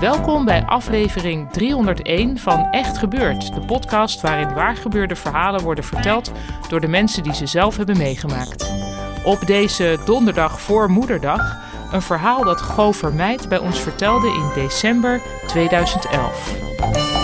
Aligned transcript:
Welkom 0.00 0.44
bij 0.44 0.64
aflevering 0.64 1.50
301 1.50 2.38
van 2.38 2.68
Echt 2.70 2.98
Gebeurd, 2.98 3.54
de 3.54 3.60
podcast 3.60 4.20
waarin 4.20 4.54
waargebeurde 4.54 5.16
verhalen 5.16 5.62
worden 5.62 5.84
verteld 5.84 6.32
door 6.68 6.80
de 6.80 6.88
mensen 6.88 7.22
die 7.22 7.34
ze 7.34 7.46
zelf 7.46 7.76
hebben 7.76 7.96
meegemaakt. 7.96 8.72
Op 9.24 9.46
deze 9.46 9.98
donderdag 10.04 10.60
voor 10.60 10.90
Moederdag 10.90 11.56
een 11.92 12.02
verhaal 12.02 12.44
dat 12.44 12.60
Go 12.60 12.92
Vermijd 12.92 13.48
bij 13.48 13.58
ons 13.58 13.80
vertelde 13.80 14.26
in 14.26 14.62
december 14.62 15.20
2011. 15.46 17.17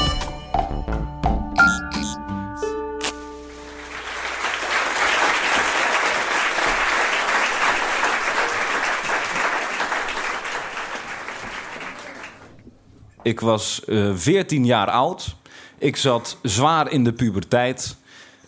Ik 13.24 13.40
was 13.40 13.84
eh 13.84 14.10
14 14.14 14.64
jaar 14.64 14.90
oud. 14.90 15.36
Ik 15.78 15.96
zat 15.96 16.36
zwaar 16.42 16.90
in 16.90 17.04
de 17.04 17.12
puberteit. 17.12 17.96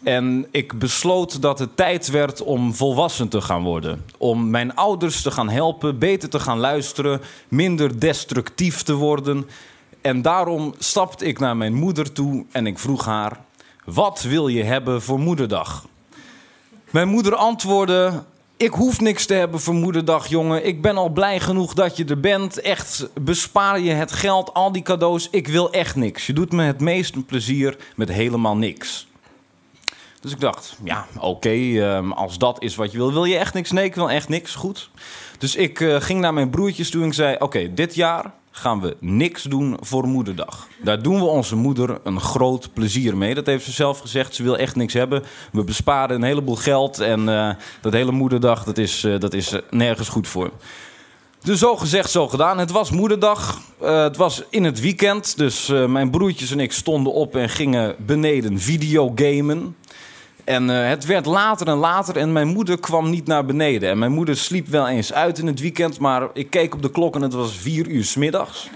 En 0.03 0.47
ik 0.51 0.79
besloot 0.79 1.43
dat 1.43 1.59
het 1.59 1.77
tijd 1.77 2.11
werd 2.11 2.43
om 2.43 2.75
volwassen 2.75 3.29
te 3.29 3.41
gaan 3.41 3.63
worden. 3.63 4.05
Om 4.19 4.51
mijn 4.51 4.75
ouders 4.75 5.23
te 5.23 5.31
gaan 5.31 5.49
helpen, 5.49 5.99
beter 5.99 6.29
te 6.29 6.41
gaan 6.41 6.59
luisteren, 6.59 7.21
minder 7.49 8.01
destructief 8.01 8.83
te 8.83 8.95
worden. 8.95 9.47
En 10.01 10.23
daarom 10.23 10.75
stapte 10.79 11.25
ik 11.25 11.39
naar 11.39 11.57
mijn 11.57 11.75
moeder 11.75 12.13
toe 12.13 12.45
en 12.51 12.67
ik 12.67 12.79
vroeg 12.79 13.05
haar: 13.05 13.41
Wat 13.85 14.23
wil 14.23 14.49
je 14.49 14.63
hebben 14.63 15.03
voor 15.03 15.19
moederdag? 15.19 15.87
Mijn 16.91 17.09
moeder 17.09 17.35
antwoordde: 17.35 18.23
Ik 18.59 18.73
hoef 18.73 19.01
niks 19.01 19.27
te 19.27 19.35
hebben 19.35 19.61
voor 19.61 19.75
moederdag, 19.75 20.27
jongen. 20.27 20.67
Ik 20.67 20.83
ben 20.83 20.97
al 20.97 21.09
blij 21.09 21.41
genoeg 21.41 21.75
dat 21.75 21.97
je 21.97 22.05
er 22.05 22.21
bent. 22.21 22.61
Echt, 22.61 23.09
bespaar 23.21 23.81
je 23.81 23.91
het 23.91 24.13
geld, 24.13 24.55
al 24.55 24.73
die 24.73 24.83
cadeaus. 24.83 25.29
Ik 25.31 25.49
wil 25.49 25.73
echt 25.73 25.97
niks. 25.97 26.27
Je 26.27 26.33
doet 26.33 26.53
me 26.53 26.63
het 26.63 26.81
meeste 26.81 27.23
plezier 27.23 27.77
met 27.97 28.09
helemaal 28.09 28.57
niks. 28.57 29.07
Dus 30.21 30.33
ik 30.33 30.41
dacht, 30.41 30.77
ja, 30.85 31.07
oké, 31.19 31.49
ehm, 31.49 32.13
als 32.13 32.39
dat 32.39 32.63
is 32.63 32.75
wat 32.77 32.93
je 32.93 32.99
wil. 32.99 33.13
Wil 33.13 33.25
je 33.25 33.39
echt 33.39 33.55
niks? 33.55 33.71
Nee, 33.71 33.85
ik 33.85 33.95
wil 33.95 34.11
echt 34.11 34.29
niks. 34.29 34.55
Goed. 34.55 34.91
Dus 35.39 35.57
ik 35.57 35.81
eh, 35.81 36.01
ging 36.01 36.21
naar 36.21 36.35
mijn 36.35 36.51
broertjes 36.51 36.91
toe 36.91 37.03
en 37.03 37.09
ik 37.09 37.15
zei: 37.15 37.37
Oké, 37.39 37.75
dit 37.75 37.95
jaar 37.95 38.33
gaan 38.59 38.81
we 38.81 38.97
niks 39.01 39.43
doen 39.43 39.77
voor 39.81 40.07
moederdag. 40.07 40.69
Daar 40.83 41.03
doen 41.03 41.19
we 41.19 41.25
onze 41.25 41.57
moeder 41.57 41.99
een 42.05 42.21
groot 42.21 42.73
plezier 42.73 43.17
mee. 43.17 43.35
Dat 43.35 43.47
heeft 43.47 43.65
ze 43.65 43.73
zelf 43.73 43.99
gezegd. 43.99 44.35
Ze 44.35 44.43
wil 44.43 44.57
echt 44.57 44.77
niks 44.77 44.93
hebben. 44.93 45.23
We 45.53 45.65
besparen 45.65 46.17
een 46.17 46.23
heleboel 46.23 46.57
geld. 46.57 46.99
En 46.99 47.29
eh, 47.29 47.51
dat 47.81 47.93
hele 47.93 48.13
moederdag, 48.13 48.65
dat 48.65 48.79
is, 48.79 49.05
eh, 49.05 49.21
dat 49.21 49.35
is 49.35 49.53
eh, 49.53 49.61
nergens 49.71 50.09
goed 50.09 50.29
voor. 50.29 50.51
Dus 51.43 51.59
zo 51.59 51.77
gezegd, 51.77 52.11
zo 52.11 52.29
gedaan. 52.29 52.59
Het 52.59 52.71
was 52.71 52.91
moederdag. 52.91 53.61
Het 53.81 54.17
was 54.17 54.43
in 54.51 54.65
het 54.65 54.81
weekend. 54.81 55.37
Dus 55.37 55.67
mijn 55.67 56.11
broertjes 56.11 56.51
en 56.51 56.61
ik 56.61 56.73
stonden 56.73 57.13
op 57.13 57.37
en 57.37 57.49
gingen 57.49 57.95
beneden 57.99 58.59
videogamen. 58.59 59.77
En 60.47 60.71
eh, 60.71 60.89
het 60.89 61.05
werd 61.05 61.27
later 61.27 61.69
en 61.69 61.77
later 61.77 62.17
en 62.17 62.33
mijn 62.33 62.49
moeder 62.49 62.81
kwam 62.81 63.11
niet 63.11 63.27
naar 63.27 63.45
beneden. 63.45 63.91
En 63.91 63.99
mijn 63.99 64.13
moeder 64.13 64.37
sliep 64.37 64.67
wel 64.69 64.89
eens 64.89 65.13
uit 65.13 65.39
in 65.39 65.47
het 65.47 65.61
weekend, 65.61 65.99
maar 65.99 66.29
ik 66.33 66.51
keek 66.51 66.75
op 66.75 66.83
de 66.83 66.91
klok 66.91 67.15
en 67.15 67.23
het 67.23 67.33
was 67.33 67.57
vier 67.57 67.87
uur 67.87 68.05
's 68.05 68.17
middags. 68.17 68.69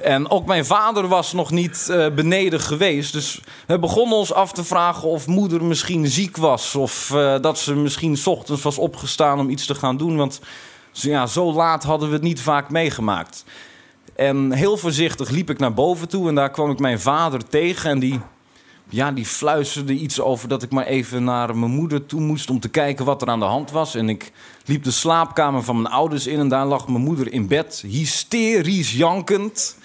En 0.00 0.30
ook 0.30 0.46
mijn 0.46 0.64
vader 0.64 1.08
was 1.08 1.32
nog 1.32 1.50
niet 1.50 1.88
eh, 1.90 2.06
beneden 2.14 2.60
geweest. 2.60 3.12
Dus 3.12 3.40
we 3.66 3.78
begonnen 3.78 4.16
ons 4.16 4.32
af 4.32 4.52
te 4.52 4.64
vragen 4.64 5.08
of 5.08 5.26
moeder 5.26 5.64
misschien 5.64 6.06
ziek 6.06 6.36
was. 6.36 6.74
Of 6.74 7.10
eh, 7.10 7.40
dat 7.40 7.58
ze 7.58 7.74
misschien 7.74 8.16
's 8.16 8.26
ochtends 8.26 8.62
was 8.62 8.78
opgestaan 8.78 9.38
om 9.38 9.50
iets 9.50 9.66
te 9.66 9.74
gaan 9.74 9.96
doen. 9.96 10.16
Want 10.16 10.40
ja, 10.92 11.26
zo 11.26 11.52
laat 11.52 11.82
hadden 11.82 12.08
we 12.08 12.14
het 12.14 12.22
niet 12.22 12.40
vaak 12.40 12.70
meegemaakt. 12.70 13.44
En 14.16 14.52
heel 14.52 14.76
voorzichtig 14.76 15.30
liep 15.30 15.50
ik 15.50 15.58
naar 15.58 15.74
boven 15.74 16.08
toe 16.08 16.28
en 16.28 16.34
daar 16.34 16.50
kwam 16.50 16.70
ik 16.70 16.78
mijn 16.78 17.00
vader 17.00 17.48
tegen. 17.48 17.90
En 17.90 17.98
die, 17.98 18.20
ja, 18.88 19.12
die 19.12 19.26
fluisterde 19.26 19.92
iets 19.92 20.20
over 20.20 20.48
dat 20.48 20.62
ik 20.62 20.70
maar 20.70 20.86
even 20.86 21.24
naar 21.24 21.56
mijn 21.56 21.72
moeder 21.72 22.06
toe 22.06 22.20
moest 22.20 22.50
om 22.50 22.60
te 22.60 22.68
kijken 22.68 23.04
wat 23.04 23.22
er 23.22 23.28
aan 23.28 23.38
de 23.38 23.44
hand 23.44 23.70
was. 23.70 23.94
En 23.94 24.08
ik 24.08 24.32
liep 24.64 24.84
de 24.84 24.90
slaapkamer 24.90 25.62
van 25.62 25.82
mijn 25.82 25.94
ouders 25.94 26.26
in 26.26 26.38
en 26.38 26.48
daar 26.48 26.66
lag 26.66 26.88
mijn 26.88 27.02
moeder 27.02 27.32
in 27.32 27.46
bed, 27.46 27.84
hysterisch 27.86 28.92
jankend. 28.92 29.76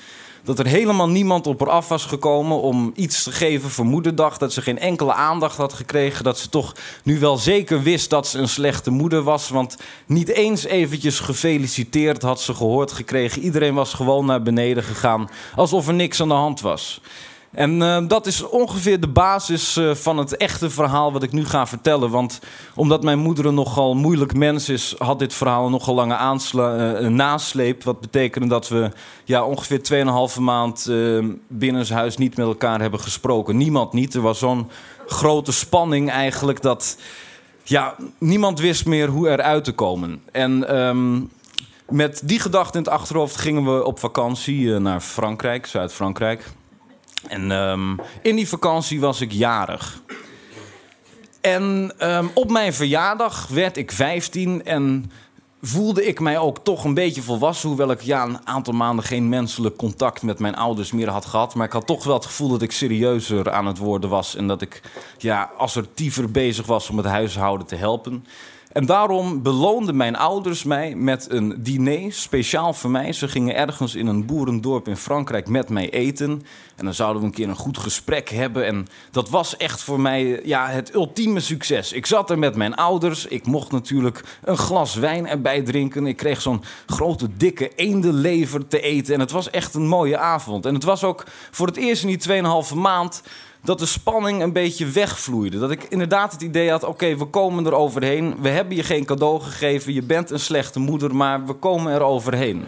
Dat 0.44 0.60
er 0.60 0.66
helemaal 0.66 1.10
niemand 1.10 1.48
op 1.48 1.60
haar 1.60 1.70
af 1.70 1.88
was 1.88 2.06
gekomen 2.06 2.62
om 2.62 2.92
iets 2.96 3.24
te 3.24 3.32
geven 3.32 3.70
voor 3.70 3.86
moederdag. 3.86 4.38
Dat 4.38 4.54
ze 4.54 4.62
geen 4.62 4.80
enkele 4.80 5.14
aandacht 5.14 5.58
had 5.58 5.74
gekregen. 5.74 6.24
Dat 6.24 6.40
ze 6.40 6.50
toch 6.50 6.76
nu 7.04 7.20
wel 7.20 7.38
zeker 7.38 7.82
wist 7.82 8.10
dat 8.10 8.28
ze 8.28 8.40
een 8.40 8.50
slechte 8.50 8.92
moeder 8.92 9.22
was. 9.22 9.50
Want 9.50 9.78
niet 10.06 10.30
eens 10.30 10.64
eventjes 10.64 11.20
gefeliciteerd 11.20 12.22
had 12.22 12.42
ze 12.42 12.54
gehoord 12.54 12.92
gekregen. 12.92 13.42
Iedereen 13.42 13.74
was 13.74 13.94
gewoon 13.94 14.26
naar 14.26 14.42
beneden 14.42 14.84
gegaan. 14.84 15.30
Alsof 15.56 15.88
er 15.88 15.94
niks 15.94 16.22
aan 16.22 16.28
de 16.28 16.34
hand 16.34 16.62
was. 16.62 17.02
En 17.54 17.82
eh, 17.82 17.98
dat 18.08 18.26
is 18.26 18.50
ongeveer 18.50 19.00
de 19.00 19.08
basis 19.08 19.78
eh, 19.78 19.94
van 19.96 20.18
het 20.18 20.38
echte 20.38 20.70
verhaal 20.70 21.12
wat 21.12 21.24
ik 21.24 21.32
nu 21.32 21.46
ga 21.46 21.68
vertellen. 21.68 22.10
Want 22.10 22.40
omdat 22.76 23.04
mijn 23.04 23.20
moeder 23.20 23.46
een 23.46 23.54
nogal 23.54 23.96
moeilijk 23.96 24.34
mens 24.34 24.70
is, 24.70 24.96
had 24.98 25.20
dit 25.20 25.34
verhaal 25.34 25.70
nogal 25.70 25.96
lange 25.96 26.16
eh, 26.16 27.08
nasleep. 27.08 27.84
Wat 27.84 28.02
betekende 28.02 28.48
dat 28.48 28.68
we 28.68 28.92
ja, 29.24 29.44
ongeveer 29.44 30.06
2,5 30.36 30.40
maand 30.40 30.88
uh, 30.90 31.26
binnenshuis 31.48 32.18
niet 32.18 32.38
met 32.38 32.46
elkaar 32.46 32.82
hebben 32.82 33.00
gesproken. 33.00 33.58
Niemand 33.58 33.94
niet. 33.94 34.14
Er 34.14 34.22
was 34.22 34.40
zo'n 34.40 34.70
grote 35.08 35.52
spanning 35.52 36.10
eigenlijk 36.10 36.62
dat 36.62 36.98
ja, 37.64 37.96
niemand 38.18 38.60
wist 38.60 38.86
meer 38.86 39.08
hoe 39.08 39.30
eruit 39.30 39.64
te 39.64 39.72
komen. 39.72 40.22
En 40.32 40.68
ehm, 40.68 41.22
met 41.90 42.22
die 42.24 42.40
gedachte 42.40 42.78
in 42.78 42.84
het 42.84 42.94
achterhoofd 42.94 43.36
gingen 43.36 43.76
we 43.76 43.84
op 43.86 44.00
vakantie 44.00 44.80
naar 44.80 45.00
Frankrijk, 45.00 45.66
Zuid-Frankrijk. 45.66 46.52
En 47.28 47.52
ehm, 47.52 47.96
in 48.22 48.36
die 48.36 48.48
vakantie 48.48 49.00
was 49.00 49.22
ik 49.22 49.32
jarig. 49.32 50.02
En 51.42 51.94
ehm, 51.98 52.28
op 52.34 52.52
mijn 52.52 52.74
verjaardag 52.74 53.48
werd 53.48 53.78
ik 53.78 53.92
15 53.92 54.66
en 54.66 55.12
voelde 55.62 56.06
ik 56.06 56.20
mij 56.20 56.38
ook 56.38 56.60
toch 56.64 56.84
een 56.84 56.94
beetje 56.94 57.22
volwassen. 57.22 57.68
Hoewel 57.70 57.92
ik 57.92 58.02
ja, 58.02 58.24
een 58.24 58.48
aantal 58.48 58.74
maanden 58.74 59.06
geen 59.06 59.30
menselijk 59.30 59.76
contact 59.76 60.22
met 60.22 60.40
mijn 60.40 60.56
ouders 60.56 60.92
meer 60.92 61.10
had 61.10 61.26
gehad. 61.26 61.56
Maar 61.56 61.66
ik 61.66 61.74
had 61.74 61.88
toch 61.88 62.04
wel 62.04 62.14
het 62.14 62.26
gevoel 62.26 62.50
dat 62.50 62.62
ik 62.62 62.72
serieuzer 62.72 63.52
aan 63.52 63.66
het 63.66 63.78
worden 63.78 64.10
was. 64.10 64.36
En 64.36 64.48
dat 64.48 64.62
ik 64.62 64.82
ja, 65.18 65.52
assertiever 65.58 66.32
bezig 66.32 66.66
was 66.66 66.90
om 66.90 66.98
het 66.98 67.06
huishouden 67.06 67.68
te 67.68 67.76
helpen. 67.76 68.26
En 68.74 68.86
daarom 68.86 69.42
beloonden 69.42 69.96
mijn 69.96 70.16
ouders 70.16 70.64
mij 70.64 70.96
met 70.96 71.32
een 71.32 71.56
diner, 71.58 72.14
speciaal 72.14 72.74
voor 72.74 72.90
mij. 72.90 73.14
Ze 73.14 73.28
gingen 73.28 73.56
ergens 73.56 73.96
in 73.96 74.08
een 74.08 74.26
boerendorp 74.26 74.88
in 74.88 74.98
Frankrijk 74.98 75.48
met 75.48 75.70
mij 75.70 75.90
eten. 75.90 76.44
En 76.76 76.86
dan 76.86 76.94
zouden 76.94 77.22
we 77.22 77.28
een 77.28 77.34
keer 77.34 77.50
een 77.50 77.56
goed 77.56 77.78
gesprek 77.78 78.30
hebben. 78.30 78.66
En 78.66 78.88
dat 79.12 79.30
was 79.30 79.58
echt 79.58 79.82
voor 79.82 80.00
mij 80.00 80.42
ja, 80.44 80.68
het 80.68 80.94
ultieme 80.94 81.40
succes. 81.40 81.92
Ik 81.92 82.06
zat 82.06 82.30
er 82.30 82.40
met 82.40 82.56
mijn 82.56 82.76
ouders. 82.76 83.26
Ik 83.26 83.46
mocht 83.46 83.72
natuurlijk 83.72 84.24
een 84.44 84.58
glas 84.58 84.96
wijn 84.96 85.28
erbij 85.28 85.62
drinken. 85.62 86.08
Ik 86.08 86.18
kreeg 86.18 86.42
zo'n 86.42 86.64
grote, 86.86 87.28
dikke 87.38 87.72
eendenlever 87.76 88.68
te 88.68 88.82
eten. 88.82 89.14
En 89.14 89.20
het 89.20 89.32
was 89.32 89.50
echt 89.50 89.74
een 89.74 89.88
mooie 89.88 90.18
avond. 90.18 90.66
En 90.66 90.74
het 90.74 90.84
was 90.84 91.04
ook 91.04 91.24
voor 91.52 91.68
het 91.68 91.78
eerst 91.78 92.04
in 92.04 92.18
die 92.18 92.44
2,5 92.70 92.76
maand 92.76 93.24
dat 93.64 93.80
de 93.80 93.86
spanning 93.86 94.42
een 94.42 94.54
beetje 94.54 94.86
wegvloeide. 94.86 95.60
Dat 95.60 95.72
ik 95.72 95.84
inderdaad 95.84 96.32
het 96.32 96.42
idee 96.42 96.70
had: 96.70 96.84
oké, 96.84 97.18
we 97.18 97.26
komen 97.26 97.66
er 97.66 97.74
overheen. 97.74 98.36
We 98.42 98.50
hebben 98.50 98.76
je 98.76 98.84
geen 98.84 99.06
cadeau 99.06 99.42
gegeven. 99.42 99.94
Je 99.94 100.02
bent 100.02 100.30
een 100.30 100.40
slechte 100.40 100.80
moeder, 100.80 101.16
maar 101.16 101.46
we 101.46 101.54
komen 101.54 101.94
er 101.94 102.02
overheen. 102.02 102.66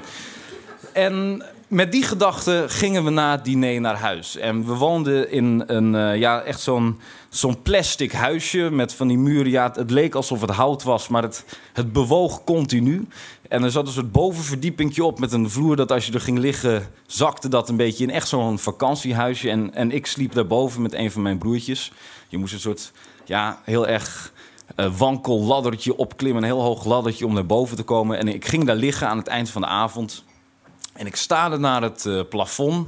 En 0.93 1.43
met 1.67 1.91
die 1.91 2.03
gedachte 2.03 2.63
gingen 2.67 3.03
we 3.03 3.09
na 3.09 3.31
het 3.31 3.43
diner 3.43 3.81
naar 3.81 3.97
huis. 3.97 4.37
En 4.37 4.65
we 4.65 4.73
woonden 4.73 5.31
in 5.31 5.63
een, 5.67 5.95
eh, 5.95 6.15
ja, 6.15 6.41
echt 6.41 6.59
zo'n 6.59 6.99
zo'n 7.37 7.61
plastic 7.61 8.11
huisje 8.11 8.69
met 8.71 8.93
van 8.93 9.07
die 9.07 9.17
muren. 9.17 9.51
Ja, 9.51 9.71
het, 9.73 9.91
leek 9.91 10.15
alsof 10.15 10.41
het 10.41 10.49
hout 10.49 10.83
was, 10.83 11.07
maar 11.07 11.23
het, 11.23 11.45
het 11.73 11.93
bewoog 11.93 12.43
continu. 12.43 13.07
En 13.49 13.63
er 13.63 13.71
zat 13.71 13.87
een 13.87 13.93
soort 13.93 14.11
bovenverdiepingje 14.11 15.03
op 15.03 15.19
met 15.19 15.31
een 15.31 15.49
vloer 15.49 15.75
dat 15.75 15.91
als 15.91 16.05
je 16.05 16.13
er 16.13 16.21
ging 16.21 16.37
liggen, 16.37 16.91
zakte 17.05 17.47
dat 17.47 17.69
een 17.69 17.75
beetje 17.75 18.03
in 18.03 18.09
echt 18.09 18.27
zo'n 18.27 18.59
vakantiehuisje. 18.59 19.49
En, 19.49 19.73
en 19.73 19.91
ik 19.91 20.05
sliep 20.05 20.33
daarboven 20.33 20.81
met 20.81 20.93
een 20.93 21.11
van 21.11 21.21
mijn 21.21 21.37
broertjes. 21.37 21.91
Je 22.27 22.37
moest 22.37 22.53
een 22.53 22.59
soort, 22.59 22.91
ja, 23.25 23.61
heel 23.63 23.87
erg 23.87 24.33
eh, 24.75 24.97
wankel 24.97 25.41
laddertje 25.41 25.97
opklimmen, 25.97 26.43
een 26.43 26.49
heel 26.49 26.61
hoog 26.61 26.85
laddertje 26.85 27.25
om 27.25 27.33
naar 27.33 27.45
boven 27.45 27.75
te 27.77 27.83
komen. 27.83 28.17
En 28.17 28.27
ik 28.27 28.45
ging 28.45 28.65
daar 28.65 28.75
liggen 28.75 29.07
aan 29.07 29.17
het 29.17 29.27
eind 29.27 29.49
van 29.49 29.61
de 29.61 29.67
avond. 29.67 30.23
En 30.93 31.05
ik 31.05 31.15
staarde 31.15 31.57
naar 31.57 31.81
het 31.81 32.05
eh, 32.05 32.21
plafond. 32.29 32.87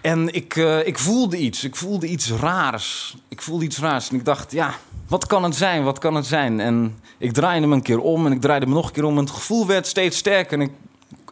En 0.00 0.34
ik, 0.34 0.56
eh, 0.56 0.86
ik 0.86 0.98
voelde 0.98 1.36
iets. 1.36 1.64
Ik 1.64 1.76
voelde 1.76 2.06
iets 2.06 2.30
raars. 2.32 3.16
Ik 3.28 3.42
voelde 3.42 3.64
iets 3.64 3.78
raars. 3.78 4.08
En 4.08 4.16
ik 4.16 4.24
dacht, 4.24 4.52
ja, 4.52 4.74
wat 5.08 5.26
kan 5.26 5.44
het 5.44 5.56
zijn? 5.56 5.84
Wat 5.84 5.98
kan 5.98 6.14
het 6.14 6.26
zijn? 6.26 6.60
En 6.60 6.98
ik 7.18 7.32
draaide 7.32 7.66
me 7.66 7.74
een 7.74 7.82
keer 7.82 8.00
om 8.00 8.26
en 8.26 8.32
ik 8.32 8.40
draaide 8.40 8.66
me 8.66 8.74
nog 8.74 8.86
een 8.86 8.92
keer 8.92 9.04
om. 9.04 9.16
En 9.16 9.24
het 9.24 9.34
gevoel 9.34 9.66
werd 9.66 9.86
steeds 9.86 10.16
sterker. 10.16 10.60
En 10.60 10.60
ik, 10.60 10.72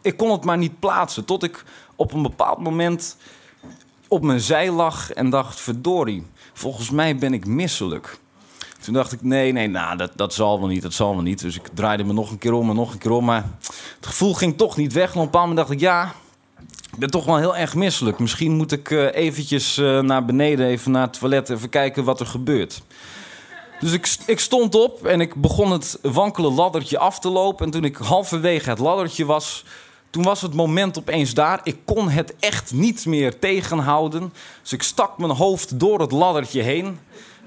ik 0.01 0.17
kon 0.17 0.31
het 0.31 0.43
maar 0.43 0.57
niet 0.57 0.79
plaatsen. 0.79 1.25
Tot 1.25 1.43
ik 1.43 1.63
op 1.95 2.13
een 2.13 2.21
bepaald 2.21 2.59
moment 2.59 3.17
op 4.07 4.23
mijn 4.23 4.39
zij 4.39 4.71
lag 4.71 5.11
en 5.11 5.29
dacht, 5.29 5.59
verdorie, 5.59 6.25
volgens 6.53 6.89
mij 6.89 7.15
ben 7.15 7.33
ik 7.33 7.45
misselijk. 7.45 8.19
Toen 8.81 8.93
dacht 8.93 9.11
ik, 9.11 9.21
nee, 9.21 9.51
nee, 9.51 9.67
nou, 9.67 9.97
dat, 9.97 10.11
dat 10.15 10.33
zal 10.33 10.59
wel 10.59 10.67
niet, 10.67 10.81
dat 10.81 10.93
zal 10.93 11.13
wel 11.13 11.23
niet. 11.23 11.39
Dus 11.39 11.55
ik 11.55 11.67
draaide 11.73 12.03
me 12.03 12.13
nog 12.13 12.31
een 12.31 12.37
keer 12.37 12.53
om 12.53 12.69
en 12.69 12.75
nog 12.75 12.91
een 12.91 12.97
keer 12.97 13.11
om. 13.11 13.25
Maar 13.25 13.49
het 13.95 14.05
gevoel 14.05 14.33
ging 14.33 14.57
toch 14.57 14.77
niet 14.77 14.93
weg. 14.93 15.05
En 15.05 15.15
op 15.15 15.17
een 15.17 15.25
bepaald 15.25 15.47
moment 15.47 15.67
dacht 15.67 15.71
ik, 15.71 15.87
ja, 15.87 16.13
ik 16.93 16.99
ben 16.99 17.09
toch 17.09 17.25
wel 17.25 17.37
heel 17.37 17.55
erg 17.55 17.75
misselijk. 17.75 18.19
Misschien 18.19 18.51
moet 18.51 18.71
ik 18.71 18.89
uh, 18.89 19.15
eventjes 19.15 19.77
uh, 19.77 19.99
naar 19.99 20.25
beneden, 20.25 20.65
even 20.65 20.91
naar 20.91 21.07
het 21.07 21.19
toilet, 21.19 21.49
even 21.49 21.69
kijken 21.69 22.03
wat 22.03 22.19
er 22.19 22.25
gebeurt. 22.25 22.81
Dus 23.79 23.91
ik, 23.91 24.15
ik, 24.25 24.39
stond 24.39 24.75
op 24.75 25.05
en 25.05 25.21
ik 25.21 25.35
begon 25.35 25.71
het 25.71 25.99
wankele 26.01 26.51
laddertje 26.51 26.97
af 26.97 27.19
te 27.19 27.29
lopen. 27.29 27.65
En 27.65 27.71
toen 27.71 27.83
ik 27.83 27.95
halverwege 27.95 28.69
het 28.69 28.79
laddertje 28.79 29.25
was, 29.25 29.65
toen 30.13 30.23
was 30.23 30.41
het 30.41 30.53
moment 30.53 30.97
opeens 30.97 31.33
daar. 31.33 31.59
Ik 31.63 31.77
kon 31.85 32.09
het 32.09 32.35
echt 32.39 32.73
niet 32.73 33.05
meer 33.05 33.39
tegenhouden. 33.39 34.33
Dus 34.61 34.73
ik 34.73 34.83
stak 34.83 35.17
mijn 35.17 35.31
hoofd 35.31 35.79
door 35.79 35.99
het 35.99 36.11
laddertje 36.11 36.61
heen. 36.61 36.99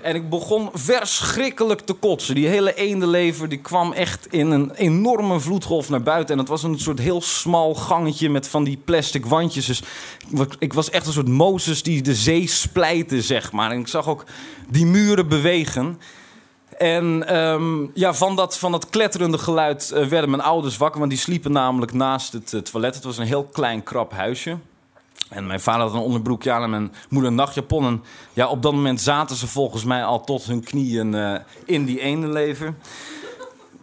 En 0.03 0.15
ik 0.15 0.29
begon 0.29 0.71
verschrikkelijk 0.73 1.81
te 1.81 1.93
kotsen. 1.93 2.35
Die 2.35 2.47
hele 2.47 2.75
eendenlever 2.75 3.49
die 3.49 3.61
kwam 3.61 3.93
echt 3.93 4.27
in 4.31 4.51
een 4.51 4.71
enorme 4.75 5.41
vloedgolf 5.41 5.89
naar 5.89 6.03
buiten. 6.03 6.35
En 6.35 6.41
het 6.41 6.49
was 6.49 6.63
een 6.63 6.79
soort 6.79 6.99
heel 6.99 7.21
smal 7.21 7.75
gangetje 7.75 8.31
met 8.31 8.49
van 8.49 8.65
die 8.65 8.79
plastic 8.85 9.27
wandjes. 9.27 9.67
Dus 9.67 9.83
ik 10.59 10.73
was 10.73 10.91
echt 10.91 11.07
een 11.07 11.13
soort 11.13 11.29
Mozes 11.29 11.83
die 11.83 12.03
de 12.03 12.15
zee 12.15 12.49
splijtte, 12.49 13.23
zeg 13.23 13.53
maar. 13.53 13.71
En 13.71 13.81
ik 13.81 13.89
zag 13.89 14.09
ook 14.09 14.25
die 14.69 14.87
muren 14.87 15.29
bewegen. 15.29 15.99
En 16.79 17.37
um, 17.37 17.91
ja, 17.95 18.15
van 18.15 18.37
dat, 18.37 18.59
van 18.59 18.73
dat 18.73 18.91
kletterende 18.91 19.39
geluid 19.39 19.93
uh, 19.95 20.07
werden 20.07 20.31
mijn 20.31 20.43
ouders 20.43 20.77
wakker. 20.77 20.99
Want 20.99 21.11
die 21.11 21.21
sliepen 21.21 21.53
namelijk 21.53 21.93
naast 21.93 22.33
het 22.33 22.53
uh, 22.53 22.61
toilet. 22.61 22.95
Het 22.95 23.05
was 23.05 23.19
een 23.19 23.27
heel 23.27 23.45
klein, 23.45 23.83
krap 23.83 24.13
huisje. 24.13 24.59
En 25.29 25.47
mijn 25.47 25.61
vader 25.61 25.83
had 25.83 25.93
een 25.93 26.01
onderbroekje 26.01 26.53
aan 26.53 26.63
en 26.63 26.71
mijn 26.71 26.93
moeder 27.09 27.31
een 27.31 27.37
nachtjapon. 27.37 27.85
En 27.85 28.05
ja, 28.33 28.49
op 28.49 28.63
dat 28.63 28.73
moment 28.73 29.01
zaten 29.01 29.37
ze 29.37 29.47
volgens 29.47 29.85
mij 29.85 30.05
al 30.05 30.25
tot 30.25 30.45
hun 30.45 30.65
knieën 30.65 31.13
uh, 31.13 31.35
in 31.65 31.85
die 31.85 32.01
ene 32.01 32.29
leven. 32.29 32.79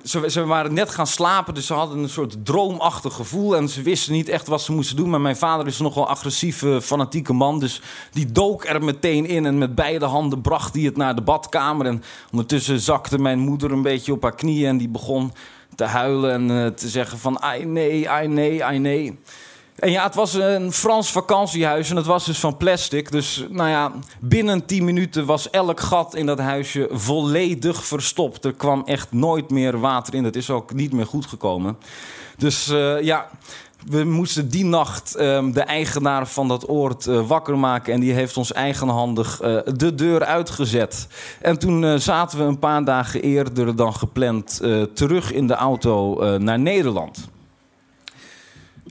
Ze, 0.04 0.30
ze, 0.30 0.46
waren 0.46 0.74
net 0.74 0.90
gaan 0.90 1.08
slapen, 1.08 1.54
dus 1.54 1.66
ze 1.66 1.74
hadden 1.74 1.98
een 1.98 2.10
soort 2.10 2.46
droomachtig 2.46 3.14
gevoel. 3.14 3.56
En 3.56 3.70
ze 3.70 3.82
wisten 3.82 4.14
niet 4.14 4.30
echt 4.30 4.48
wat 4.48 4.62
ze 4.62 4.72
moesten 4.72 4.96
doen. 4.96 5.10
Maar 5.10 5.22
mijn 5.22 5.36
vader 5.36 5.68
is 5.68 5.80
nogal 5.80 6.08
agressieve, 6.08 6.82
fanatieke 6.82 7.34
man. 7.34 7.60
Dus 7.60 7.82
die 8.12 8.32
dook 8.32 8.66
er 8.66 8.84
meteen 8.84 9.26
in. 9.26 9.46
En 9.46 9.58
met 9.58 9.76
beide 9.76 10.06
handen 10.06 10.42
bracht 10.42 10.74
hij 10.74 10.84
het 10.84 10.98
naar 10.98 11.16
de 11.16 11.22
badkamer. 11.22 11.86
En 11.86 12.04
ondertussen 12.32 12.80
zakte 12.80 13.20
mijn 13.20 13.40
moeder 13.40 13.72
een 13.72 13.82
beetje 13.82 14.12
op 14.12 14.22
haar 14.22 14.36
knieën. 14.36 14.68
En 14.68 14.78
die 14.78 14.90
begon 14.90 15.32
te 15.76 15.84
huilen 15.84 16.32
en 16.32 16.50
uh, 16.50 16.68
te 16.68 16.90
zeggen 16.90 17.18
van... 17.18 17.42
Ai 17.42 17.66
nee, 17.66 18.10
ai 18.10 18.28
nee, 18.28 18.64
ai 18.64 18.80
nee. 18.80 19.20
En 19.76 19.92
ja, 19.92 20.04
het 20.04 20.16
was 20.16 20.34
een 20.34 20.72
Frans 20.72 21.12
vakantiehuis 21.12 21.90
en 21.90 21.96
het 21.96 22.06
was 22.06 22.26
dus 22.26 22.40
van 22.40 22.58
plastic. 22.58 23.12
Dus 23.12 23.46
nou 23.50 23.70
ja, 23.70 23.92
binnen 24.20 24.66
10 24.66 24.84
minuten 24.84 25.26
was 25.26 25.50
elk 25.50 25.80
gat 25.80 26.16
in 26.16 26.26
dat 26.26 26.40
huisje 26.40 26.88
volledig 26.92 27.86
verstopt. 27.86 28.46
Er 28.46 28.54
kwam 28.54 28.84
echt 28.86 29.12
nooit 29.12 29.50
meer 29.50 29.80
water 29.80 30.14
in. 30.14 30.24
Dat 30.24 30.36
is 30.36 30.50
ook 30.50 30.74
niet 30.74 30.94
meer 30.94 31.06
goed 31.06 31.26
gekomen. 31.26 31.78
Dus 32.38 32.70
uh, 32.70 33.02
ja, 33.02 33.30
we 33.86 34.04
moesten 34.04 34.50
die 34.50 34.66
nacht 34.66 35.20
um, 35.20 35.54
de 35.54 35.62
eigenaar 35.62 36.28
van 36.28 36.48
dat 36.48 36.70
oord 36.70 37.06
uh, 37.06 37.28
wakker 37.28 37.58
maken. 37.58 37.94
En 37.94 38.00
die 38.00 38.14
heeft 38.14 38.38
ons 38.38 38.54
eigenhandig 38.54 39.42
uh, 39.42 39.60
de 39.76 39.96
deur 39.96 40.26
uitgezet. 40.26 41.08
En 41.42 41.60
toen 41.60 42.00
zaten 42.00 42.38
we 42.38 42.44
een 42.44 42.60
paar 42.60 42.86
dagen 42.86 43.22
eerder 43.22 43.76
dan 43.76 43.94
gepland 43.96 44.62
terug 44.94 45.32
in 45.32 45.48
de 45.48 45.56
auto 45.56 46.16
naar 46.38 46.60
Nederland. 46.60 47.32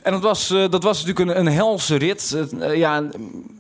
En 0.03 0.13
dat 0.13 0.23
was, 0.23 0.51
uh, 0.51 0.71
dat 0.71 0.83
was 0.83 1.05
natuurlijk 1.05 1.39
een, 1.39 1.47
helse 1.47 1.97
rit. 1.97 2.37
Uh, 2.55 2.77
ja, 2.77 3.09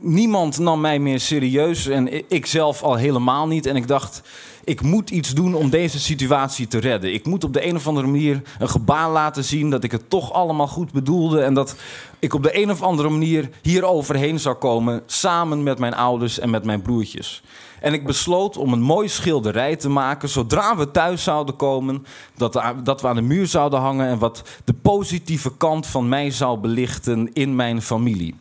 niemand 0.00 0.58
nam 0.58 0.80
mij 0.80 0.98
meer 0.98 1.20
serieus 1.20 1.86
en 1.86 2.30
ik 2.30 2.46
zelf 2.46 2.82
al 2.82 2.94
helemaal 2.94 3.46
niet. 3.46 3.66
En 3.66 3.76
ik 3.76 3.88
dacht, 3.88 4.22
ik 4.64 4.82
moet 4.82 5.10
iets 5.10 5.30
doen 5.30 5.54
om 5.54 5.70
deze 5.70 5.98
situatie 6.00 6.66
te 6.66 6.78
redden. 6.78 7.14
Ik 7.14 7.26
moet 7.26 7.44
op 7.44 7.52
de 7.52 7.66
een 7.66 7.76
of 7.76 7.86
andere 7.86 8.06
manier 8.06 8.42
een 8.58 8.68
gebaar 8.68 9.10
laten 9.10 9.44
zien 9.44 9.70
dat 9.70 9.84
ik 9.84 9.90
het 9.90 10.10
toch 10.10 10.32
allemaal 10.32 10.66
goed 10.66 10.92
bedoelde. 10.92 11.42
En 11.42 11.54
dat 11.54 11.76
ik 12.18 12.34
op 12.34 12.42
de 12.42 12.62
een 12.62 12.70
of 12.70 12.82
andere 12.82 13.08
manier 13.08 13.50
hier 13.62 13.84
overheen 13.84 14.40
zou 14.40 14.56
komen. 14.56 15.02
Samen 15.06 15.62
met 15.62 15.78
mijn 15.78 15.94
ouders 15.94 16.38
en 16.38 16.50
met 16.50 16.64
mijn 16.64 16.82
broertjes. 16.82 17.42
En 17.80 17.92
ik 17.92 18.06
besloot 18.06 18.56
om 18.56 18.72
een 18.72 18.80
mooi 18.80 19.08
schilderij 19.08 19.76
te 19.76 19.88
maken 19.88 20.28
zodra 20.28 20.76
we 20.76 20.90
thuis 20.90 21.22
zouden 21.22 21.56
komen. 21.56 22.06
Dat, 22.36 22.62
dat 22.84 23.00
we 23.00 23.08
aan 23.08 23.16
de 23.16 23.22
muur 23.22 23.46
zouden 23.46 23.80
hangen 23.80 24.08
en 24.08 24.18
wat 24.18 24.42
de 24.64 24.74
positieve 24.74 25.56
kant 25.56 25.86
van 25.86 26.08
mij 26.08 26.30
zou 26.30 26.58
belichten 26.58 27.32
in 27.32 27.56
mijn 27.56 27.82
familie. 27.82 28.34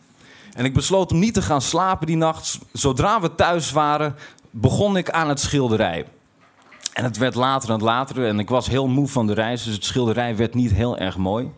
En 0.54 0.66
ik 0.66 0.74
besloot 0.74 1.12
om 1.12 1.20
niet 1.20 1.34
te 1.34 1.42
gaan 1.42 1.62
slapen 1.62 2.08
die 2.08 2.16
nacht. 2.16 2.60
Zodra 2.72 3.22
we 3.22 3.36
thuis 3.36 3.72
waren, 3.72 4.16
begon 4.52 4.98
ik 4.98 5.10
aan 5.10 5.30
het 5.30 5.40
schilderij. 5.40 6.06
En 6.94 7.04
het 7.04 7.18
werd 7.18 7.36
later 7.36 7.70
en 7.70 7.84
later 7.84 8.26
en 8.26 8.40
ik 8.40 8.50
was 8.50 8.68
heel 8.68 8.88
moe 8.88 9.08
van 9.08 9.28
de 9.28 9.34
reis, 9.34 9.64
dus 9.64 9.74
het 9.74 9.86
schilderij 9.86 10.36
werd 10.36 10.54
niet 10.54 10.72
heel 10.72 10.98
erg 10.98 11.18
mooi. 11.18 11.52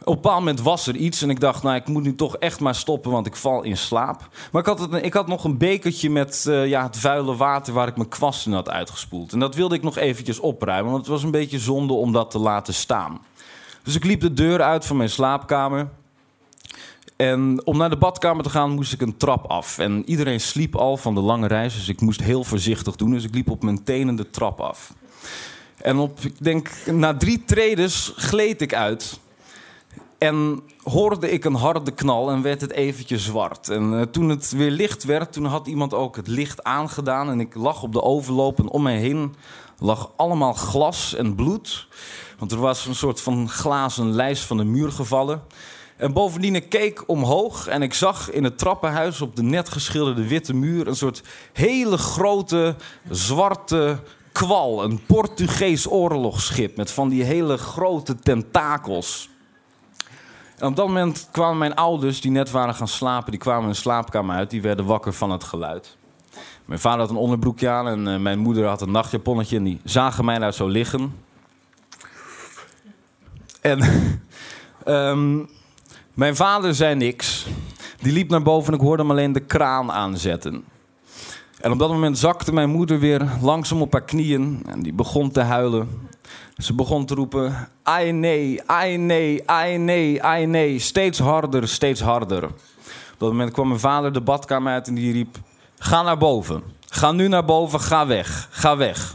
Op 0.00 0.14
een 0.14 0.22
bepaald 0.22 0.38
moment 0.38 0.60
was 0.60 0.86
er 0.86 0.96
iets 0.96 1.22
en 1.22 1.30
ik 1.30 1.40
dacht, 1.40 1.62
nou, 1.62 1.76
ik 1.76 1.86
moet 1.86 2.02
nu 2.02 2.14
toch 2.14 2.36
echt 2.36 2.60
maar 2.60 2.74
stoppen, 2.74 3.10
want 3.10 3.26
ik 3.26 3.36
val 3.36 3.62
in 3.62 3.76
slaap. 3.76 4.28
Maar 4.52 4.60
ik 4.60 4.68
had, 4.68 4.78
het, 4.78 5.04
ik 5.04 5.12
had 5.12 5.26
nog 5.26 5.44
een 5.44 5.58
bekertje 5.58 6.10
met 6.10 6.44
uh, 6.48 6.66
ja, 6.66 6.82
het 6.82 6.98
vuile 6.98 7.36
water 7.36 7.72
waar 7.72 7.88
ik 7.88 7.96
mijn 7.96 8.08
kwast 8.08 8.46
in 8.46 8.52
had 8.52 8.70
uitgespoeld. 8.70 9.32
En 9.32 9.38
dat 9.38 9.54
wilde 9.54 9.74
ik 9.74 9.82
nog 9.82 9.96
eventjes 9.96 10.40
opruimen, 10.40 10.90
want 10.90 11.02
het 11.02 11.12
was 11.12 11.22
een 11.22 11.30
beetje 11.30 11.58
zonde 11.58 11.92
om 11.92 12.12
dat 12.12 12.30
te 12.30 12.38
laten 12.38 12.74
staan. 12.74 13.18
Dus 13.82 13.94
ik 13.94 14.04
liep 14.04 14.20
de 14.20 14.32
deur 14.32 14.62
uit 14.62 14.86
van 14.86 14.96
mijn 14.96 15.10
slaapkamer. 15.10 15.88
En 17.18 17.60
om 17.64 17.76
naar 17.76 17.90
de 17.90 17.96
badkamer 17.96 18.42
te 18.42 18.50
gaan 18.50 18.70
moest 18.70 18.92
ik 18.92 19.00
een 19.00 19.16
trap 19.16 19.50
af. 19.50 19.78
En 19.78 20.02
iedereen 20.08 20.40
sliep 20.40 20.76
al 20.76 20.96
van 20.96 21.14
de 21.14 21.20
lange 21.20 21.46
reis, 21.46 21.74
dus 21.74 21.88
ik 21.88 22.00
moest 22.00 22.22
heel 22.22 22.44
voorzichtig 22.44 22.96
doen. 22.96 23.10
Dus 23.10 23.24
ik 23.24 23.34
liep 23.34 23.50
op 23.50 23.62
mijn 23.62 23.84
tenen 23.84 24.16
de 24.16 24.30
trap 24.30 24.60
af. 24.60 24.94
En 25.76 25.96
op, 25.98 26.18
ik 26.20 26.44
denk, 26.44 26.70
na 26.86 27.16
drie 27.16 27.44
tredes 27.44 28.12
gleed 28.16 28.60
ik 28.60 28.74
uit. 28.74 29.20
En 30.18 30.62
hoorde 30.82 31.30
ik 31.30 31.44
een 31.44 31.54
harde 31.54 31.90
knal 31.90 32.30
en 32.30 32.42
werd 32.42 32.60
het 32.60 32.72
eventjes 32.72 33.24
zwart. 33.24 33.68
En 33.68 33.92
uh, 33.92 34.02
toen 34.02 34.28
het 34.28 34.50
weer 34.50 34.70
licht 34.70 35.04
werd, 35.04 35.32
toen 35.32 35.44
had 35.44 35.66
iemand 35.66 35.94
ook 35.94 36.16
het 36.16 36.26
licht 36.26 36.64
aangedaan. 36.64 37.30
En 37.30 37.40
ik 37.40 37.54
lag 37.54 37.82
op 37.82 37.92
de 37.92 38.02
overloop 38.02 38.58
en 38.58 38.68
om 38.68 38.82
mij 38.82 38.98
heen 38.98 39.34
lag 39.78 40.10
allemaal 40.16 40.52
glas 40.52 41.14
en 41.14 41.34
bloed. 41.34 41.88
Want 42.38 42.52
er 42.52 42.58
was 42.58 42.86
een 42.86 42.94
soort 42.94 43.20
van 43.20 43.48
glazen 43.48 44.12
lijst 44.12 44.42
van 44.42 44.56
de 44.56 44.64
muur 44.64 44.92
gevallen. 44.92 45.42
En 45.98 46.12
bovendien, 46.12 46.54
ik 46.54 46.68
keek 46.68 47.04
omhoog 47.06 47.66
en 47.66 47.82
ik 47.82 47.94
zag 47.94 48.30
in 48.30 48.44
het 48.44 48.58
trappenhuis 48.58 49.20
op 49.20 49.36
de 49.36 49.42
net 49.42 49.68
geschilderde 49.68 50.28
witte 50.28 50.54
muur 50.54 50.86
een 50.86 50.96
soort 50.96 51.22
hele 51.52 51.98
grote 51.98 52.76
zwarte 53.10 53.98
kwal. 54.32 54.84
Een 54.84 55.00
Portugees 55.06 55.90
oorlogsschip 55.90 56.76
met 56.76 56.90
van 56.90 57.08
die 57.08 57.22
hele 57.22 57.56
grote 57.56 58.18
tentakels. 58.18 59.28
En 60.58 60.66
op 60.66 60.76
dat 60.76 60.86
moment 60.86 61.28
kwamen 61.32 61.58
mijn 61.58 61.74
ouders, 61.74 62.20
die 62.20 62.30
net 62.30 62.50
waren 62.50 62.74
gaan 62.74 62.88
slapen, 62.88 63.30
die 63.30 63.40
kwamen 63.40 63.68
de 63.68 63.74
slaapkamer 63.74 64.36
uit. 64.36 64.50
Die 64.50 64.62
werden 64.62 64.84
wakker 64.84 65.12
van 65.12 65.30
het 65.30 65.44
geluid. 65.44 65.96
Mijn 66.64 66.80
vader 66.80 67.00
had 67.00 67.10
een 67.10 67.16
onderbroekje 67.16 67.68
aan 67.68 67.88
en 67.88 68.06
uh, 68.06 68.16
mijn 68.16 68.38
moeder 68.38 68.66
had 68.66 68.80
een 68.80 68.90
nachtjaponnetje. 68.90 69.56
En 69.56 69.64
die 69.64 69.80
zagen 69.84 70.24
mij 70.24 70.38
daar 70.38 70.54
zo 70.54 70.66
liggen. 70.66 71.14
En 73.60 74.10
um, 74.86 75.48
mijn 76.18 76.36
vader 76.36 76.74
zei 76.74 76.94
niks. 76.94 77.46
Die 78.00 78.12
liep 78.12 78.30
naar 78.30 78.42
boven 78.42 78.72
en 78.72 78.78
ik 78.78 78.84
hoorde 78.84 79.02
hem 79.02 79.10
alleen 79.10 79.32
de 79.32 79.40
kraan 79.40 79.92
aanzetten. 79.92 80.64
En 81.60 81.72
op 81.72 81.78
dat 81.78 81.88
moment 81.88 82.18
zakte 82.18 82.52
mijn 82.52 82.70
moeder 82.70 82.98
weer 82.98 83.28
langzaam 83.40 83.82
op 83.82 83.92
haar 83.92 84.04
knieën 84.04 84.62
en 84.66 84.82
die 84.82 84.92
begon 84.92 85.30
te 85.30 85.40
huilen. 85.40 85.88
Ze 86.56 86.74
begon 86.74 87.06
te 87.06 87.14
roepen: 87.14 87.68
ai 87.82 88.12
nee, 88.12 88.62
ai 88.66 88.96
nee, 88.96 89.42
ai 89.46 89.76
nee, 89.76 90.22
ai 90.22 90.46
nee. 90.46 90.78
Steeds 90.78 91.18
harder, 91.18 91.68
steeds 91.68 92.00
harder. 92.00 92.44
Op 92.44 93.18
dat 93.18 93.30
moment 93.30 93.52
kwam 93.52 93.68
mijn 93.68 93.80
vader 93.80 94.12
de 94.12 94.20
badkamer 94.20 94.72
uit 94.72 94.88
en 94.88 94.94
die 94.94 95.12
riep: 95.12 95.36
Ga 95.78 96.02
naar 96.02 96.18
boven. 96.18 96.62
Ga 96.88 97.12
nu 97.12 97.28
naar 97.28 97.44
boven, 97.44 97.80
ga 97.80 98.06
weg, 98.06 98.48
ga 98.50 98.76
weg. 98.76 99.14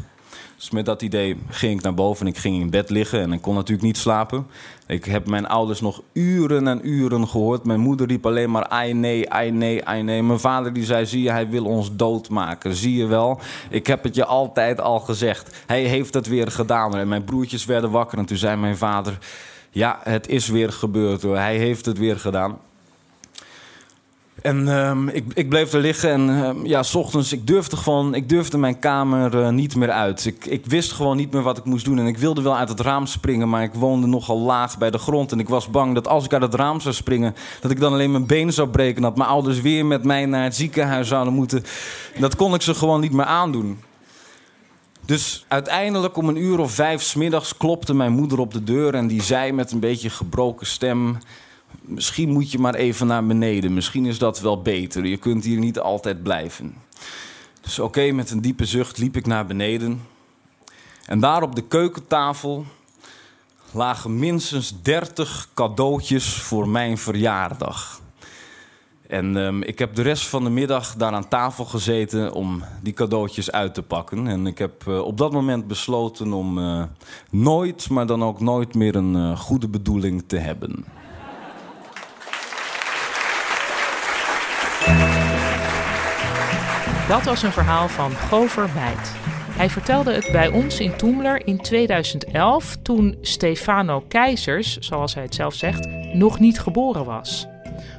Dus 0.63 0.71
met 0.71 0.85
dat 0.85 1.01
idee 1.01 1.37
ging 1.49 1.77
ik 1.77 1.81
naar 1.81 1.93
boven 1.93 2.25
en 2.25 2.31
ik 2.31 2.37
ging 2.37 2.61
in 2.61 2.69
bed 2.69 2.89
liggen 2.89 3.19
en 3.19 3.33
ik 3.33 3.41
kon 3.41 3.55
natuurlijk 3.55 3.87
niet 3.87 3.97
slapen. 3.97 4.47
Ik 4.87 5.05
heb 5.05 5.27
mijn 5.27 5.47
ouders 5.47 5.81
nog 5.81 6.01
uren 6.13 6.67
en 6.67 6.87
uren 6.89 7.27
gehoord. 7.27 7.65
Mijn 7.65 7.79
moeder 7.79 8.07
riep 8.07 8.25
alleen 8.25 8.51
maar 8.51 8.67
ai 8.67 8.93
nee, 8.93 9.29
ai 9.29 9.51
nee, 9.51 9.85
ai 9.85 10.03
nee. 10.03 10.23
Mijn 10.23 10.39
vader 10.39 10.73
die 10.73 10.85
zei, 10.85 11.05
zie 11.05 11.21
je, 11.21 11.31
hij 11.31 11.49
wil 11.49 11.65
ons 11.65 11.95
doodmaken. 11.95 12.75
Zie 12.75 12.95
je 12.95 13.05
wel, 13.05 13.39
ik 13.69 13.87
heb 13.87 14.03
het 14.03 14.15
je 14.15 14.25
altijd 14.25 14.81
al 14.81 14.99
gezegd. 14.99 15.63
Hij 15.65 15.83
heeft 15.83 16.13
het 16.13 16.27
weer 16.27 16.51
gedaan. 16.51 16.97
En 16.97 17.07
mijn 17.07 17.23
broertjes 17.23 17.65
werden 17.65 17.91
wakker 17.91 18.17
en 18.17 18.25
toen 18.25 18.37
zei 18.37 18.57
mijn 18.57 18.77
vader... 18.77 19.17
Ja, 19.69 19.99
het 20.03 20.27
is 20.27 20.47
weer 20.47 20.71
gebeurd 20.71 21.21
hoor. 21.21 21.37
Hij 21.37 21.57
heeft 21.57 21.85
het 21.85 21.97
weer 21.97 22.19
gedaan. 22.19 22.57
En 24.43 24.67
ehm, 24.67 25.07
ik, 25.07 25.23
ik 25.33 25.49
bleef 25.49 25.73
er 25.73 25.79
liggen 25.79 26.11
en 26.11 26.29
uh, 26.29 26.49
ja, 26.63 26.83
s 26.83 26.95
ochtends, 26.95 27.33
ik 27.33 27.47
durfde 27.47 27.77
gewoon, 27.77 28.15
ik 28.15 28.29
durfde 28.29 28.57
mijn 28.57 28.79
kamer 28.79 29.35
uh, 29.35 29.49
niet 29.49 29.75
meer 29.75 29.91
uit. 29.91 30.25
Ik, 30.25 30.45
ik 30.45 30.65
wist 30.65 30.91
gewoon 30.91 31.17
niet 31.17 31.31
meer 31.31 31.41
wat 31.41 31.57
ik 31.57 31.63
moest 31.63 31.85
doen. 31.85 31.99
En 31.99 32.07
ik 32.07 32.17
wilde 32.17 32.41
wel 32.41 32.57
uit 32.57 32.69
het 32.69 32.79
raam 32.79 33.05
springen, 33.05 33.49
maar 33.49 33.63
ik 33.63 33.73
woonde 33.73 34.07
nogal 34.07 34.39
laag 34.39 34.77
bij 34.77 34.91
de 34.91 34.97
grond. 34.97 35.31
En 35.31 35.39
ik 35.39 35.49
was 35.49 35.69
bang 35.69 35.93
dat 35.93 36.07
als 36.07 36.25
ik 36.25 36.33
uit 36.33 36.41
het 36.41 36.53
raam 36.53 36.79
zou 36.79 36.93
springen, 36.95 37.35
dat 37.61 37.71
ik 37.71 37.79
dan 37.79 37.93
alleen 37.93 38.11
mijn 38.11 38.25
been 38.25 38.53
zou 38.53 38.69
breken. 38.69 39.01
Dat 39.01 39.17
mijn 39.17 39.29
ouders 39.29 39.61
weer 39.61 39.85
met 39.85 40.03
mij 40.03 40.25
naar 40.25 40.43
het 40.43 40.55
ziekenhuis 40.55 41.07
zouden 41.07 41.33
moeten. 41.33 41.63
Dat 42.19 42.35
kon 42.35 42.53
ik 42.53 42.61
ze 42.61 42.73
gewoon 42.73 43.01
niet 43.01 43.13
meer 43.13 43.25
aandoen. 43.25 43.79
Dus 45.05 45.45
uiteindelijk 45.47 46.17
om 46.17 46.29
een 46.29 46.37
uur 46.37 46.59
of 46.59 46.71
vijf 46.71 47.01
smiddags 47.01 47.57
klopte 47.57 47.93
mijn 47.93 48.11
moeder 48.11 48.39
op 48.39 48.53
de 48.53 48.63
deur 48.63 48.93
en 48.93 49.07
die 49.07 49.21
zei 49.21 49.51
met 49.51 49.71
een 49.71 49.79
beetje 49.79 50.09
gebroken 50.09 50.67
stem 50.67 51.17
misschien 51.81 52.29
moet 52.29 52.51
je 52.51 52.59
maar 52.59 52.75
even 52.75 53.07
naar 53.07 53.25
beneden. 53.25 53.73
Misschien 53.73 54.05
is 54.05 54.17
dat 54.17 54.39
wel 54.39 54.61
beter. 54.61 55.05
Je 55.05 55.17
kunt 55.17 55.43
hier 55.43 55.59
niet 55.59 55.79
altijd 55.79 56.23
blijven. 56.23 56.75
Dus 57.61 57.79
oké, 57.79 58.11
met 58.11 58.31
een 58.31 58.41
diepe 58.41 58.65
zucht 58.65 58.97
liep 58.97 59.15
ik 59.15 59.25
naar 59.25 59.45
beneden. 59.45 60.01
En 61.05 61.19
daar 61.19 61.41
op 61.41 61.55
de 61.55 61.67
keukentafel 61.67 62.65
lagen 63.71 64.19
minstens 64.19 64.81
30 64.81 65.49
cadeautjes 65.53 66.33
voor 66.33 66.67
mijn 66.67 66.97
verjaardag. 66.97 68.01
En 69.07 69.35
um, 69.35 69.63
ik 69.63 69.79
heb 69.79 69.95
de 69.95 70.01
rest 70.01 70.27
van 70.27 70.43
de 70.43 70.49
middag 70.49 70.95
daar 70.95 71.11
aan 71.11 71.27
tafel 71.27 71.65
gezeten 71.65 72.33
om 72.33 72.63
die 72.81 72.93
cadeautjes 72.93 73.51
uit 73.51 73.73
te 73.73 73.81
pakken. 73.81 74.27
En 74.27 74.47
ik 74.47 74.57
heb 74.57 74.83
uh, 74.87 74.99
op 74.99 75.17
dat 75.17 75.31
moment 75.31 75.67
besloten 75.67 76.33
om 76.33 76.57
uh, 76.57 76.83
nooit, 77.29 77.89
maar 77.89 78.05
dan 78.05 78.23
ook 78.23 78.39
nooit 78.39 78.75
meer 78.75 78.95
een 78.95 79.15
uh, 79.15 79.37
goede 79.37 79.67
bedoeling 79.67 80.23
te 80.27 80.37
hebben. 80.37 80.85
Dat 87.13 87.23
was 87.23 87.43
een 87.43 87.51
verhaal 87.51 87.87
van 87.87 88.11
Gover 88.11 88.69
Meid. 88.75 89.11
Hij 89.51 89.69
vertelde 89.69 90.13
het 90.13 90.31
bij 90.31 90.47
ons 90.47 90.79
in 90.79 90.95
Toemler 90.95 91.47
in 91.47 91.61
2011, 91.61 92.77
toen 92.81 93.17
Stefano 93.21 94.03
Keizers, 94.07 94.77
zoals 94.77 95.13
hij 95.13 95.23
het 95.23 95.35
zelf 95.35 95.53
zegt, 95.53 95.87
nog 96.13 96.39
niet 96.39 96.59
geboren 96.59 97.05
was. 97.05 97.47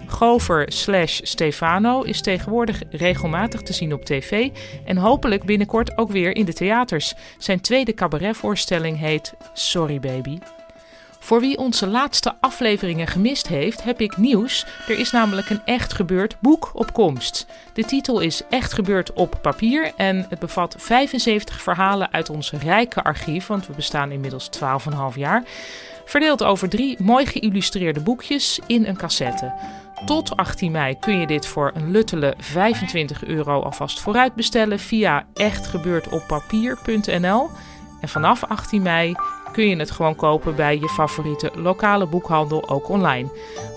Gover 0.06 0.73
slash 0.73 1.21
Stefano 1.23 2.02
is 2.02 2.21
tegenwoordig 2.21 2.83
regelmatig 2.90 3.62
te 3.62 3.73
zien 3.73 3.92
op 3.92 4.04
tv 4.04 4.50
en 4.85 4.97
hopelijk 4.97 5.44
binnenkort 5.44 5.99
ook 5.99 6.11
weer 6.11 6.37
in 6.37 6.44
de 6.44 6.52
theaters. 6.52 7.14
Zijn 7.38 7.61
tweede 7.61 7.94
cabaretvoorstelling 7.94 8.99
heet 8.99 9.35
Sorry 9.52 10.00
Baby. 10.00 10.38
Voor 11.25 11.40
wie 11.40 11.59
onze 11.59 11.87
laatste 11.87 12.35
afleveringen 12.40 13.07
gemist 13.07 13.49
heeft, 13.49 13.83
heb 13.83 14.00
ik 14.00 14.16
nieuws. 14.16 14.66
Er 14.88 14.99
is 14.99 15.11
namelijk 15.11 15.50
een 15.50 15.61
echt 15.64 15.93
gebeurd 15.93 16.37
boek 16.40 16.71
op 16.75 16.93
komst. 16.93 17.47
De 17.73 17.85
titel 17.85 18.21
is 18.21 18.43
Echt 18.50 18.73
gebeurd 18.73 19.12
op 19.12 19.38
papier 19.43 19.93
en 19.97 20.26
het 20.28 20.38
bevat 20.38 20.75
75 20.78 21.62
verhalen 21.62 22.12
uit 22.12 22.31
ons 22.31 22.52
rijke 22.52 23.02
archief, 23.02 23.47
want 23.47 23.66
we 23.66 23.73
bestaan 23.73 24.11
inmiddels 24.11 24.50
12,5 24.61 24.64
jaar. 25.14 25.43
Verdeeld 26.04 26.43
over 26.43 26.69
drie 26.69 27.02
mooi 27.02 27.26
geïllustreerde 27.26 28.00
boekjes 28.00 28.61
in 28.66 28.87
een 28.87 28.97
cassette. 28.97 29.52
Tot 30.07 30.37
18 30.37 30.73
mei 30.73 30.99
kun 30.99 31.19
je 31.19 31.26
dit 31.26 31.47
voor 31.47 31.71
een 31.75 31.90
luttele 31.90 32.35
25 32.38 33.25
euro 33.25 33.62
alvast 33.62 34.00
vooruit 34.00 34.35
bestellen 34.35 34.78
via 34.78 35.26
echtgebeurdopapier.nl. 35.35 37.50
En 38.00 38.09
vanaf 38.09 38.45
18 38.45 38.83
mei 38.83 39.14
kun 39.54 39.68
je 39.68 39.76
het 39.76 39.90
gewoon 39.90 40.16
kopen 40.16 40.54
bij 40.54 40.78
je 40.78 40.88
favoriete 40.88 41.50
lokale 41.54 42.06
boekhandel, 42.06 42.68
ook 42.68 42.88
online. 42.88 43.28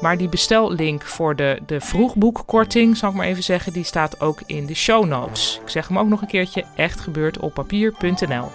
Maar 0.01 0.17
die 0.17 0.29
bestellink 0.29 1.03
voor 1.03 1.36
de, 1.36 1.60
de 1.65 1.81
vroegboekkorting, 1.81 2.98
zal 2.98 3.10
ik 3.10 3.15
maar 3.15 3.25
even 3.25 3.43
zeggen, 3.43 3.74
die 3.74 3.84
staat 3.84 4.22
ook 4.22 4.39
in 4.46 4.65
de 4.65 4.74
show 4.74 5.05
notes. 5.05 5.60
Ik 5.63 5.69
zeg 5.69 5.88
hem 5.88 6.00
ook 6.00 6.07
nog 6.07 6.22
een 6.22 6.27
keertje, 6.27 6.65
echtgebeurdopapier.nl. 6.75 8.51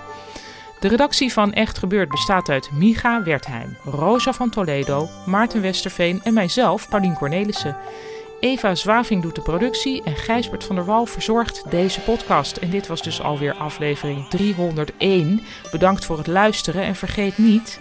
De 0.81 0.88
redactie 0.88 1.33
van 1.33 1.52
Echt 1.52 1.79
Gebeurd 1.79 2.09
bestaat 2.09 2.49
uit 2.49 2.71
Miga 2.73 3.23
Wertheim, 3.23 3.76
Rosa 3.85 4.33
van 4.33 4.50
Toledo, 4.50 5.09
Maarten 5.26 5.62
Westerveen 5.62 6.21
en 6.23 6.35
mijzelf, 6.35 6.88
Paulien 6.88 7.14
Cornelissen. 7.14 7.76
Eva 8.43 8.75
Zwaving 8.75 9.23
doet 9.23 9.35
de 9.35 9.41
productie 9.41 10.03
en 10.03 10.17
Gijsbert 10.17 10.65
van 10.65 10.75
der 10.77 10.85
Wal 10.85 11.07
verzorgt 11.07 11.63
deze 11.71 12.01
podcast. 12.01 12.57
En 12.57 12.71
dit 12.71 12.87
was 12.87 13.03
dus 13.03 13.21
alweer 13.21 13.55
aflevering 13.55 14.29
301. 14.29 15.41
Bedankt 15.71 16.05
voor 16.05 16.19
het 16.19 16.27
luisteren 16.27 16.83
en 16.83 16.95
vergeet 16.95 17.39
niet... 17.39 17.81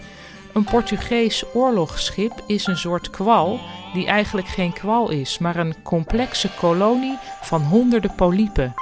Een 0.52 0.64
Portugees 0.64 1.44
oorlogsschip 1.54 2.32
is 2.46 2.66
een 2.66 2.76
soort 2.76 3.10
kwal 3.10 3.60
die 3.92 4.06
eigenlijk 4.06 4.46
geen 4.48 4.72
kwal 4.72 5.10
is, 5.10 5.38
maar 5.38 5.56
een 5.56 5.74
complexe 5.82 6.48
kolonie 6.58 7.18
van 7.40 7.62
honderden 7.62 8.14
polypen. 8.14 8.74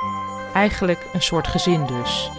Eigenlijk 0.54 1.06
een 1.12 1.22
soort 1.22 1.46
gezin 1.46 1.86
dus. 1.86 2.30